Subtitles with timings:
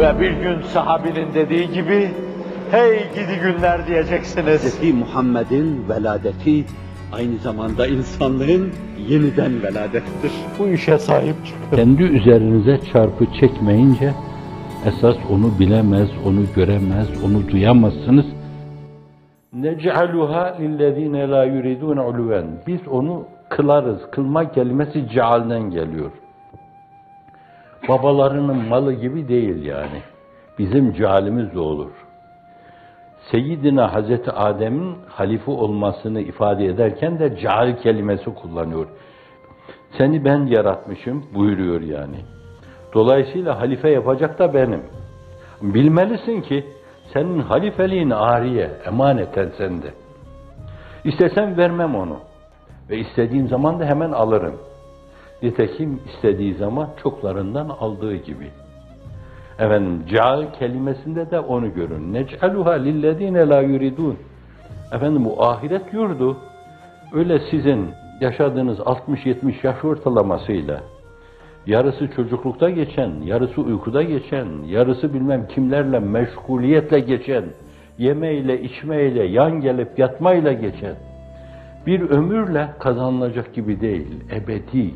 [0.00, 2.10] Ve bir gün sahabinin dediği gibi,
[2.70, 4.80] hey gidi günler diyeceksiniz.
[4.80, 4.94] Hz.
[4.94, 6.64] Muhammed'in veladeti
[7.12, 8.70] aynı zamanda insanlığın
[9.08, 10.32] yeniden veladettir.
[10.58, 11.76] Bu işe sahip çıkın.
[11.76, 14.12] Kendi üzerinize çarpı çekmeyince
[14.86, 18.26] esas onu bilemez, onu göremez, onu duyamazsınız.
[19.52, 22.46] Nec'aluha lillezine la yuridun uluven.
[22.66, 23.98] Biz onu kılarız.
[24.10, 26.10] Kılma kelimesi cealden geliyor.
[27.88, 30.02] Babalarının malı gibi değil yani.
[30.58, 31.90] Bizim cealimiz de olur.
[33.30, 38.86] Seyyidina Hazreti Adem'in halife olmasını ifade ederken de ceal kelimesi kullanıyor.
[39.98, 42.16] Seni ben yaratmışım buyuruyor yani.
[42.94, 44.82] Dolayısıyla halife yapacak da benim.
[45.62, 46.66] Bilmelisin ki
[47.12, 49.94] senin halifeliğin ariye, emaneten sende.
[51.04, 52.18] İstesem vermem onu.
[52.90, 54.54] Ve istediğim zaman da hemen alırım.
[55.42, 58.50] Nitekim istediği zaman çoklarından aldığı gibi.
[59.58, 62.14] Efendim, caal kelimesinde de onu görün.
[62.14, 64.16] Nec'aluha lillezine la yuridun.
[64.92, 66.36] Efendim bu ahiret yurdu.
[67.12, 70.80] Öyle sizin yaşadığınız 60-70 yaş ortalamasıyla
[71.66, 77.44] yarısı çocuklukta geçen, yarısı uykuda geçen, yarısı bilmem kimlerle meşguliyetle geçen,
[77.98, 80.94] yemeyle, içmeyle, yan gelip yatmayla geçen
[81.86, 84.94] bir ömürle kazanılacak gibi değil, ebedi.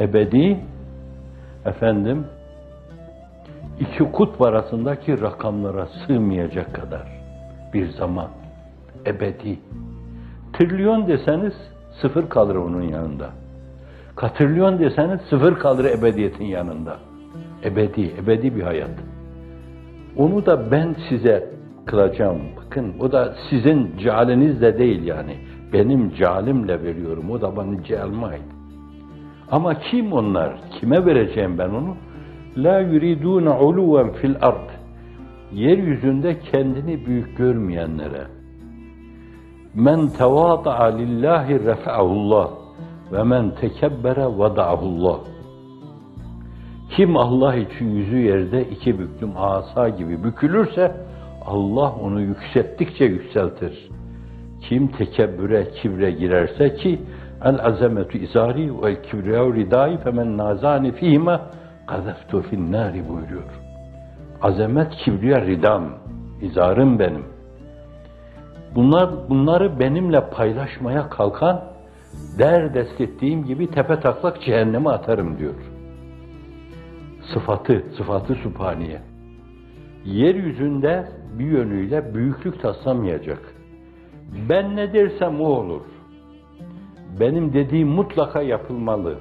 [0.00, 0.58] Ebedi,
[1.66, 2.24] efendim,
[3.80, 7.06] iki kutb arasındaki rakamlara sığmayacak kadar
[7.74, 8.28] bir zaman,
[9.06, 9.58] ebedi.
[10.52, 11.54] Trilyon deseniz
[12.00, 13.30] sıfır kalır onun yanında.
[14.16, 16.96] Katrilyon deseniz sıfır kalır ebediyetin yanında.
[17.64, 18.90] Ebedi, ebedi bir hayat.
[20.16, 21.50] Onu da ben size
[21.86, 22.38] kılacağım.
[22.56, 25.36] Bakın o da sizin cealiniz de değil yani.
[25.72, 27.30] Benim cealimle veriyorum.
[27.30, 28.57] O da bana cealime ait.
[29.50, 30.52] Ama kim onlar?
[30.80, 31.96] Kime vereceğim ben onu?
[32.56, 34.68] La yuridune uluven fil ard.
[35.52, 38.26] Yeryüzünde kendini büyük görmeyenlere.
[39.74, 42.50] Men tevada'a lillahi refa'ahullah
[43.12, 45.18] ve men tekebbere vada'ahullah.
[46.96, 50.96] Kim Allah için yüzü yerde iki büklüm asa gibi bükülürse
[51.46, 53.88] Allah onu yükselttikçe yükseltir.
[54.60, 56.98] Kim tekebbüre, kibre girerse ki
[57.44, 61.40] el azametu izari ve kibriyav ridai femen nazani fihime
[61.88, 63.50] gazeftu fin nari buyuruyor.
[64.42, 65.84] Azamet kibriya ridam,
[66.42, 67.24] izarım benim.
[68.74, 71.64] Bunlar bunları benimle paylaşmaya kalkan
[72.38, 75.54] der dest ettiğim gibi tepe taklak cehenneme atarım diyor.
[77.34, 79.00] Sıfatı, sıfatı sübhaniye.
[80.04, 83.54] Yeryüzünde bir yönüyle büyüklük taslamayacak.
[84.48, 85.82] Ben ne dersem o olur.
[87.20, 89.18] Benim dediğim mutlaka yapılmalı.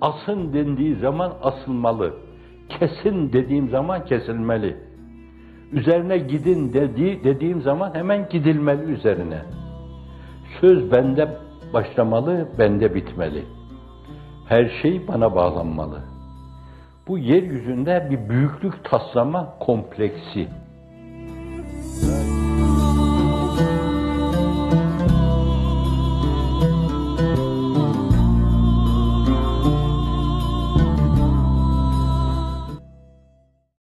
[0.00, 2.14] Asın dendiği zaman asılmalı.
[2.68, 4.76] Kesin dediğim zaman kesilmeli.
[5.72, 9.42] Üzerine gidin dediği, dediğim zaman hemen gidilmeli üzerine.
[10.60, 11.36] Söz bende
[11.72, 13.44] başlamalı, bende bitmeli.
[14.48, 16.00] Her şey bana bağlanmalı.
[17.08, 20.48] Bu yeryüzünde bir büyüklük taslama kompleksi.